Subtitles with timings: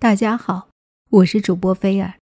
[0.00, 0.68] 大家好，
[1.10, 2.14] 我是主播菲尔，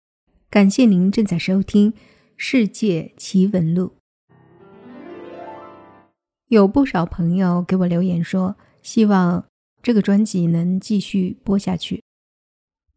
[0.49, 1.93] 感谢您正在收听
[2.35, 3.93] 《世界奇闻录》。
[6.49, 9.45] 有不少朋友给我留言说，希望
[9.83, 12.03] 这个专辑能继续播下去，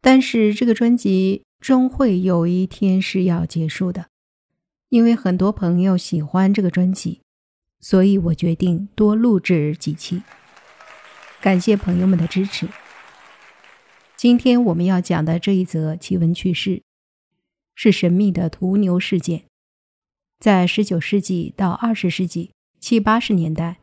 [0.00, 4.06] 但是这个专辑终会有一天是要结束的，
[4.88, 7.20] 因为很多朋友喜欢这个专辑，
[7.80, 10.22] 所以我决定多录制几期。
[11.42, 12.66] 感谢朋友们的支持。
[14.20, 16.82] 今天我们要讲的这一则奇闻趣事，
[17.74, 19.44] 是神秘的屠牛事件。
[20.38, 23.78] 在十九世纪到二十世纪七八十年代，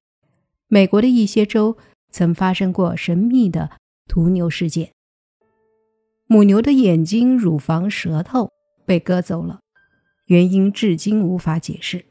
[0.67, 1.75] 美国的一些州
[2.11, 3.71] 曾发生过神秘的
[4.07, 4.91] 屠牛事件。
[6.27, 8.51] 母牛的眼睛、乳房、舌头
[8.85, 9.61] 被割走了，
[10.27, 12.05] 原因至今无法解释。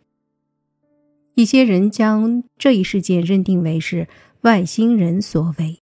[1.37, 4.09] 一些人将这一事件认定为是
[4.41, 5.79] 外星人所为。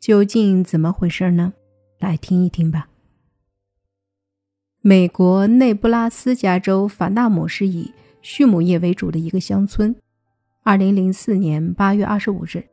[0.00, 1.52] 究竟怎么回事呢？
[1.98, 2.88] 来听一听吧。
[4.80, 9.94] 美国内布拉斯加州法纳姆是以畜牧业为主的一个乡村。
[10.62, 12.64] 二零零四年八月二十五日，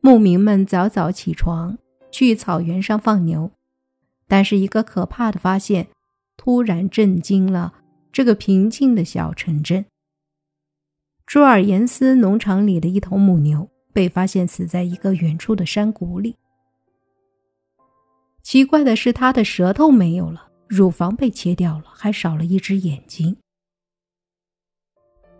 [0.00, 1.76] 牧民们早早起床
[2.10, 3.50] 去草原上放牛，
[4.28, 5.88] 但是一个可怕的发现
[6.36, 7.74] 突然震惊了
[8.12, 9.84] 这个平静的小城镇。
[11.26, 16.36] 朱尔延斯农场里的一头母牛被发现死在一个远处的山谷里。
[18.48, 23.36] 奇怪的是，他的舌头没有了，乳房被切掉了，还少了一只眼睛。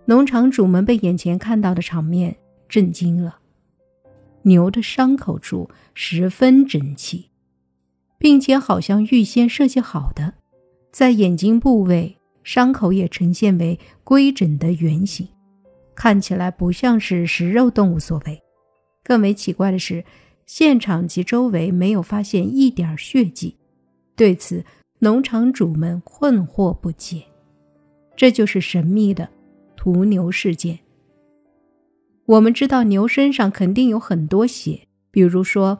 [0.05, 2.37] 农场主们被眼前看到的场面
[2.69, 3.39] 震惊了。
[4.43, 7.31] 牛的伤口处十分整齐，
[8.19, 10.35] 并且好像预先设计好的，
[10.93, 15.27] 在眼睛部位，伤口也呈现为规整的圆形，
[15.95, 18.39] 看起来不像是食肉动物所为。
[19.03, 20.05] 更为奇怪的是。
[20.49, 23.55] 现场及周围没有发现一点血迹，
[24.17, 24.65] 对此
[24.99, 27.23] 农场主们困惑不解。
[28.17, 29.29] 这就是神秘的
[29.77, 30.79] 屠牛事件。
[32.25, 35.79] 我们知道牛身上肯定有很多血，比如说，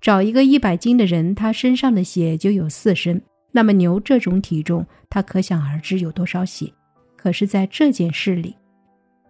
[0.00, 3.22] 找一个一百斤的人，他身上的血就有四升，
[3.52, 6.72] 那么牛这种体重，他可想而知有多少血。
[7.16, 8.56] 可是，在这件事里，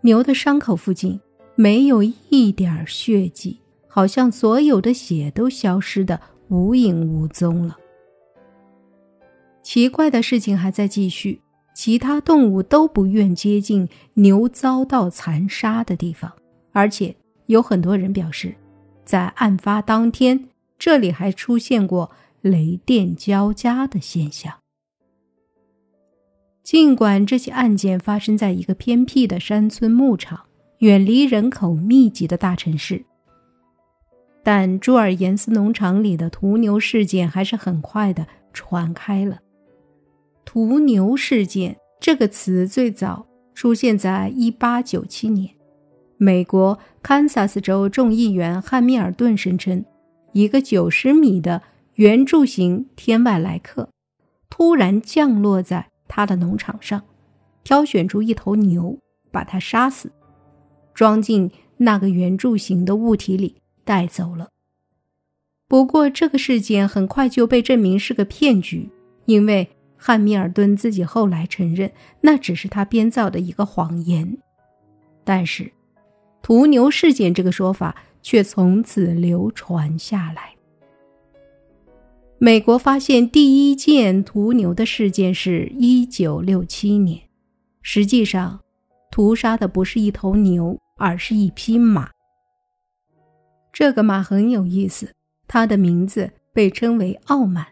[0.01, 1.21] 牛的伤口附近
[1.57, 3.59] 没有一点血迹。
[3.93, 7.77] 好像所有的血都消失的无影无踪了。
[9.63, 11.43] 奇怪的事情还在继续，
[11.75, 16.33] 其他动物都不愿接近牛遭到残杀的地方，
[16.73, 17.15] 而且
[17.47, 18.55] 有很多人表示，
[19.05, 20.49] 在案发当天，
[20.79, 24.55] 这里还出现过雷电交加的现象。
[26.63, 30.41] 尽管这起案件发生在一个偏僻的山村牧场，
[30.79, 33.05] 远离人口密集的大城市。
[34.43, 39.41] 但朱尔延斯农场里的屠牛事件还是很快的传开了。
[40.45, 45.51] 屠牛事件这个词最早出现在1897年，
[46.17, 49.85] 美国堪萨斯州众议员汉密尔顿声称，
[50.33, 51.63] 一个90米的
[51.95, 53.91] 圆柱形天外来客
[54.49, 57.03] 突然降落在他的农场上，
[57.63, 58.99] 挑选出一头牛，
[59.31, 60.11] 把它杀死，
[60.95, 63.60] 装进那个圆柱形的物体里。
[63.91, 64.51] 带走了。
[65.67, 68.89] 不过，这个事件很快就被证明是个骗局，
[69.25, 71.91] 因为汉密尔顿自己后来承认
[72.21, 74.39] 那只是他编造的一个谎言。
[75.25, 75.73] 但是，
[76.41, 80.55] 屠牛事件这个说法却从此流传下来。
[82.39, 87.21] 美国发现第一件屠牛的事件是一九六七年，
[87.83, 88.61] 实际上，
[89.11, 92.09] 屠杀的不是一头牛，而是一匹马。
[93.73, 95.13] 这个马很有意思，
[95.47, 97.67] 它的名字被称为“傲慢”，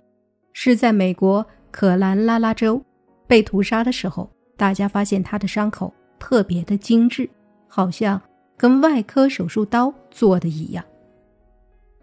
[0.53, 2.81] 是在美国可兰拉拉州
[3.27, 7.29] 被屠杀的时候，大家发现它的伤口特别的精致，
[7.67, 8.21] 好像
[8.57, 10.85] 跟外科手术刀做的一样。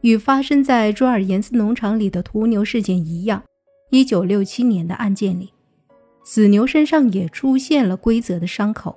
[0.02, 3.42] 与发生在朱尔延斯农场里的屠牛事件一样，
[3.90, 5.52] 一九六七年的案件里，
[6.24, 8.96] 死牛身上也出现了规则的伤口，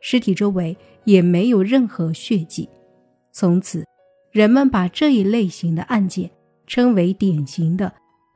[0.00, 2.68] 尸体周围也没有任何血迹，
[3.32, 3.84] 从此。
[4.30, 6.30] 人们把这一类型的案件
[6.66, 7.92] 称为典型的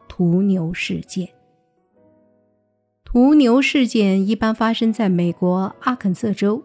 [0.08, 1.28] 屠牛事件。
[3.04, 6.62] 屠牛事件一般发生在美国阿肯色州、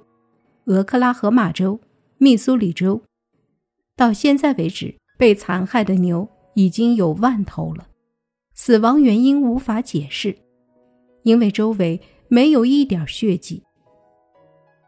[0.65, 1.79] 俄克拉荷马州、
[2.17, 2.99] 密苏里州。
[3.95, 7.87] 到现在为止，被残害的牛已经有万头了，
[8.55, 10.35] 死亡原因无法解释，
[11.21, 13.61] 因为周围没有一点血迹。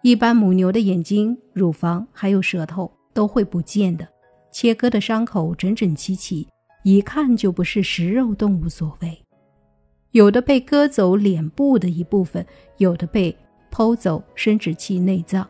[0.01, 4.07] 一般母牛的眼睛、乳房还有舌头都会不见的。
[4.51, 6.48] 切割的伤口整整齐齐，
[6.83, 9.18] 一看就不是食肉动物所为。
[10.12, 12.45] 有的被割走脸部的一部分，
[12.77, 13.36] 有的被
[13.71, 15.48] 剖走生殖器内脏。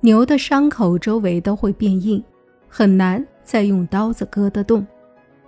[0.00, 2.22] 牛的伤口周围都会变硬，
[2.68, 4.86] 很难再用刀子割得动。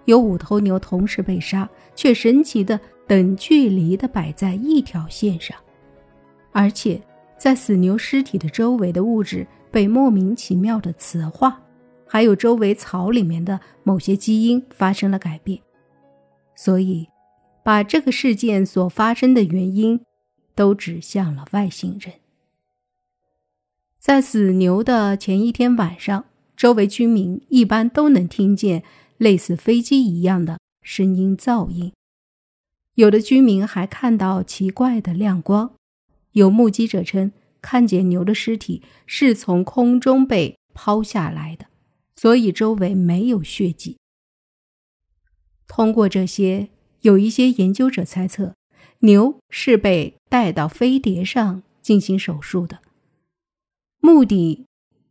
[0.06, 5.55] 有五头牛同时被杀，却神奇的等距离的摆在一条线上，
[6.50, 6.99] 而且
[7.37, 11.61] 在死牛尸体的周围的物质被莫名其妙的磁化，
[12.08, 15.60] 还有周围草里面的某些基因发生了改变，
[16.56, 17.06] 所以。
[17.60, 20.00] 把这个事件所发生的原因
[20.55, 22.14] 都指向了外星人。
[23.99, 26.25] 在死牛的前一天晚上，
[26.56, 28.84] 周围居民一般都能听见
[29.19, 31.93] 类似飞机一样的声音噪音，
[32.94, 35.72] 有的居民还看到奇怪的亮光。
[36.32, 41.66] 有目击者称，看见牛的尸体是从空中被抛下来的，
[42.19, 43.97] 所以周围没有血迹。
[45.69, 46.69] 通过这些。
[47.03, 48.56] 有一些研究者猜测，
[48.99, 52.81] 牛是被带到飞碟上进行手术的，
[54.00, 54.67] 目的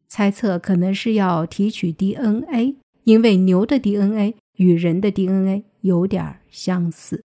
[0.10, 2.76] 猜测可能是要提取 DNA，
[3.06, 7.24] 因为牛的 DNA 与人的 DNA 有点相似。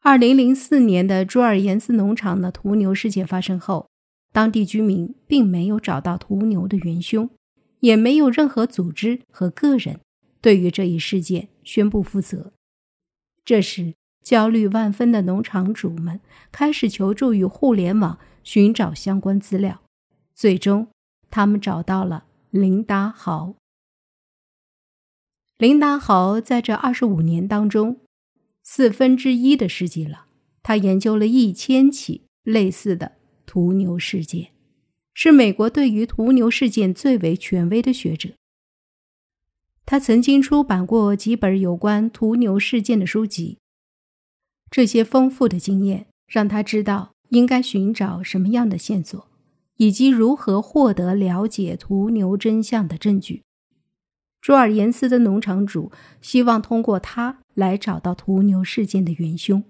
[0.00, 3.88] 二零零四年的朱尔延斯农场的屠牛事件发生后，
[4.32, 7.30] 当地居民并没有找到屠牛的元凶，
[7.80, 10.00] 也没有任何组织和个人。
[10.40, 12.52] 对于这一事件宣布负责。
[13.44, 16.20] 这时，焦虑万分的农场主们
[16.50, 19.82] 开始求助于互联网，寻找相关资料。
[20.34, 20.88] 最终，
[21.30, 23.54] 他们找到了林达豪。
[25.58, 28.00] 林达豪在这二十五年当中，
[28.64, 30.26] 四分之一的世纪了，
[30.62, 33.12] 他研究了一千起类似的
[33.46, 34.50] 屠牛事件，
[35.14, 38.30] 是美国对于屠牛事件最为权威的学者。
[39.84, 43.58] 他曾经出版过几本有关屠牛事件的书籍，
[44.70, 49.28] 这些丰富的经验让他知道应该寻找什么样的线索，
[49.76, 53.42] 以及如何获得了解屠牛真相的证据。
[54.40, 59.62] 朱尔延斯的农场主希望通过他来找到屠牛事件的元凶。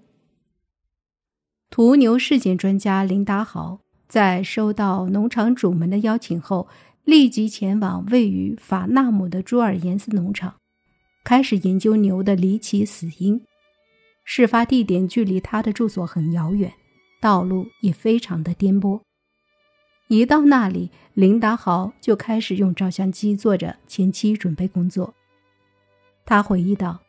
[1.73, 6.67] 屠牛事件专家林达豪在收到农场主们的邀请后。
[7.03, 10.55] 立即前往位于法纳姆的朱尔延斯农场，
[11.25, 13.41] 开始研究牛的离奇死因。
[14.23, 16.71] 事发地点距离他的住所很遥远，
[17.19, 19.01] 道路也非常的颠簸。
[20.07, 25.13] 一到那里，林达豪就开始用照相机做着前期准备工作。
[26.23, 27.01] 他回忆道：“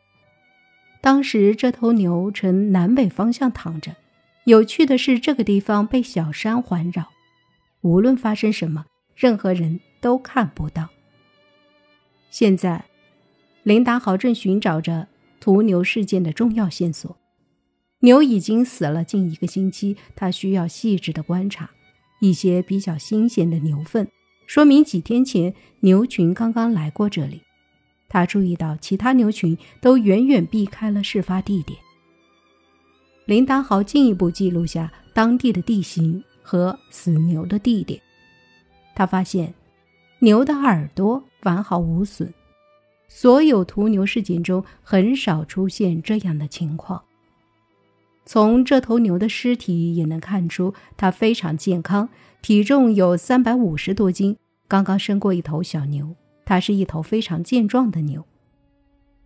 [0.99, 3.95] 当时这头牛呈南北方向躺着，
[4.45, 7.11] 有趣的是，这个地方被小山环绕，
[7.81, 10.89] 无论发生什么。”任何人都看不到。
[12.29, 12.83] 现在，
[13.63, 15.07] 林达豪正寻找着
[15.39, 17.15] 屠牛事件的重要线索。
[17.99, 21.69] 牛已经死了近一个星期，他需要细致的观察
[22.19, 24.05] 一些比较新鲜的牛粪，
[24.45, 27.41] 说明几天前牛群刚刚来过这里。
[28.09, 31.79] 他注意到其他牛群都远远避开了事发地点。
[33.25, 37.99] 林达豪进一步记录下当地的地形和死牛的地点。
[38.93, 39.51] 他发现，
[40.19, 42.31] 牛的耳朵完好无损。
[43.07, 47.01] 所有屠牛事件中很少出现这样的情况。
[48.25, 52.07] 从这头牛的尸体也能看出，它非常健康，
[52.41, 56.15] 体重有三百五十多斤，刚刚生过一头小牛。
[56.45, 58.23] 它是一头非常健壮的牛。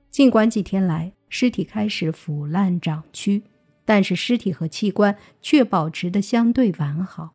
[0.10, 3.42] 尽管几天来尸体开始腐烂长蛆，
[3.90, 7.32] 但是尸体和器官却保持的相对完好，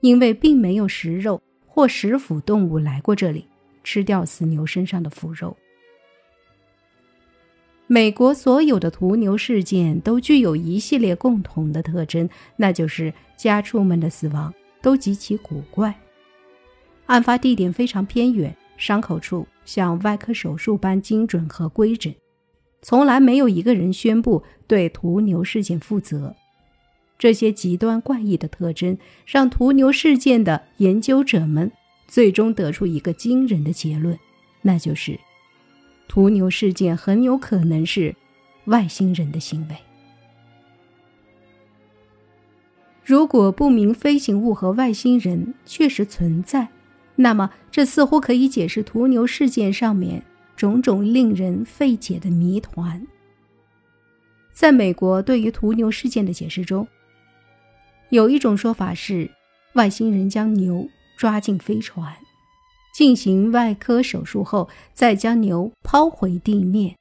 [0.00, 1.40] 因为并没有食肉。
[1.68, 3.46] 或食腐动物来过这里，
[3.84, 5.56] 吃掉死牛身上的腐肉。
[7.86, 15.94] 美国所有的屠牛事件都具有一系列共同的特征，那就是家畜们的死亡都极其古怪，
[17.06, 22.12] 案发地点非常偏远，伤口处像外科手术般精准和规整，
[22.84, 26.36] 从来没有一个人宣布对屠牛事件负责。
[27.18, 31.72] 这些极端怪异的特征，让屠牛事件的研究者们
[32.06, 34.18] 最终得出一个惊人的结论，
[34.60, 35.18] 那就是，
[36.06, 38.14] 屠牛事件很有可能是
[38.66, 39.76] 外星人的行为。
[43.02, 46.68] 如果不明飞行物和外星人确实存在，
[47.16, 50.22] 那么这似乎可以解释屠牛事件上面
[50.56, 53.06] 种种令人费解的谜团。
[54.52, 56.86] 在美国对于屠牛事件的解释中，
[58.10, 59.30] 有一种说法是，
[59.74, 62.14] 外星人将牛抓进飞船，
[62.94, 66.94] 进行外科手术后，再将牛抛回地面。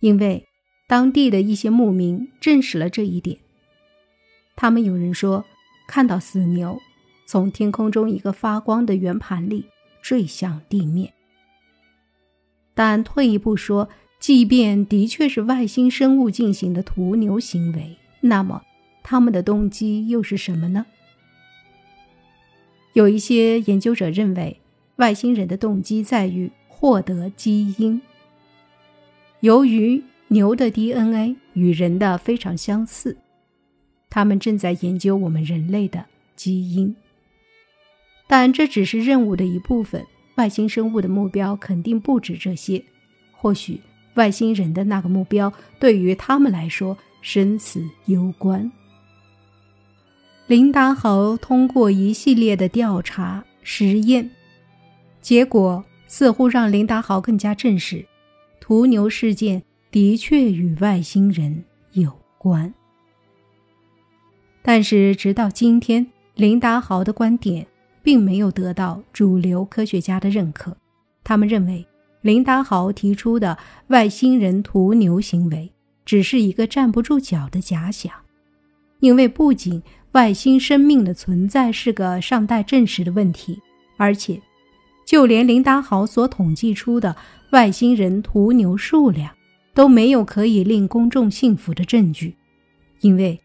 [0.00, 0.44] 因为
[0.88, 3.38] 当地的一些牧民证实了这一点，
[4.56, 5.44] 他们有人说
[5.86, 6.80] 看到死牛
[7.26, 9.66] 从天空中一个发光的圆盘里
[10.02, 11.12] 坠向地面。
[12.74, 18.62] 但退一步说，即便的确是外星生物进行的屠牛行为，那么
[19.02, 20.86] 他们的动机又是什么呢？
[22.92, 24.60] 有一些研究者认为，
[24.96, 28.00] 外星人的动机在于获得基因。
[29.40, 33.16] 由于牛的 DNA 与人的非常相似，
[34.10, 36.04] 他们正在研究我们人类的
[36.36, 36.94] 基因。
[38.26, 40.04] 但这只是任务的一部分，
[40.40, 42.82] 外星生物的目标肯定不止这些。
[43.30, 43.78] 或许
[44.14, 48.72] 外星人的那个目标对于他们来说生死攸关。
[50.46, 54.30] 林达豪通过一系列的调查实验，
[55.20, 58.02] 结果似乎让林达豪更加证实。
[58.60, 62.72] 屠牛事件的确与外星人有关，
[64.62, 67.66] 但是直到今天，林达豪的观点
[68.02, 70.76] 并没有得到主流科学家的认可。
[71.22, 71.86] 他们认为，
[72.22, 73.56] 林达豪提出的
[73.88, 75.72] 外星人屠牛行为
[76.04, 78.12] 只是一个站不住脚的假想，
[79.00, 83.60] 因为不仅外星生命的存在是个尚待证实的问题，
[83.96, 84.40] 而且。
[85.06, 87.16] 就连林达豪所统计出的
[87.50, 89.34] 外星人屠牛数量，
[89.74, 92.36] 都没有可以令公众信服的证据，
[93.00, 93.40] 因为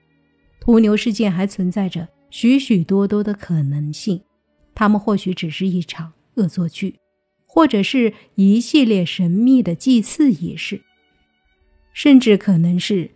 [0.59, 4.21] 屠牛事件还存在着许许多多的可能性。
[4.75, 6.99] 他们或许只是一场恶作剧，
[7.47, 10.81] 或者是一系列神秘的祭祀仪式，
[11.93, 13.11] 甚至可能是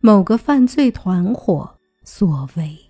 [0.00, 2.89] 某个犯罪团伙所为。